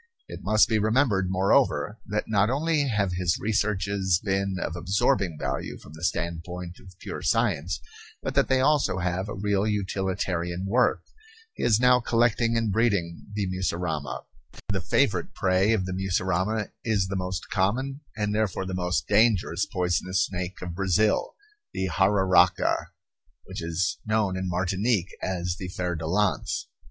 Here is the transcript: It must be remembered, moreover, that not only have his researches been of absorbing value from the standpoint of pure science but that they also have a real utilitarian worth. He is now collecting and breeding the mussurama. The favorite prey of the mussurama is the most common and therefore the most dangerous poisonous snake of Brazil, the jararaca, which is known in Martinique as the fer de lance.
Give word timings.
It 0.27 0.39
must 0.41 0.67
be 0.67 0.79
remembered, 0.79 1.27
moreover, 1.29 1.99
that 2.07 2.23
not 2.27 2.49
only 2.49 2.87
have 2.87 3.11
his 3.13 3.37
researches 3.39 4.19
been 4.23 4.55
of 4.59 4.75
absorbing 4.75 5.37
value 5.39 5.77
from 5.77 5.93
the 5.93 6.03
standpoint 6.03 6.79
of 6.79 6.97
pure 6.97 7.21
science 7.21 7.79
but 8.23 8.33
that 8.33 8.47
they 8.47 8.61
also 8.61 8.97
have 8.97 9.29
a 9.29 9.35
real 9.35 9.67
utilitarian 9.67 10.65
worth. 10.65 11.03
He 11.53 11.61
is 11.61 11.79
now 11.79 11.99
collecting 11.99 12.57
and 12.57 12.71
breeding 12.71 13.27
the 13.35 13.45
mussurama. 13.45 14.23
The 14.69 14.81
favorite 14.81 15.35
prey 15.35 15.71
of 15.71 15.85
the 15.85 15.93
mussurama 15.93 16.71
is 16.83 17.05
the 17.07 17.15
most 17.15 17.51
common 17.51 18.01
and 18.17 18.33
therefore 18.33 18.65
the 18.65 18.73
most 18.73 19.07
dangerous 19.07 19.67
poisonous 19.67 20.25
snake 20.25 20.63
of 20.63 20.73
Brazil, 20.73 21.35
the 21.75 21.89
jararaca, 21.95 22.87
which 23.43 23.61
is 23.61 23.99
known 24.07 24.35
in 24.35 24.49
Martinique 24.49 25.15
as 25.21 25.57
the 25.59 25.67
fer 25.67 25.93
de 25.93 26.07
lance. 26.07 26.69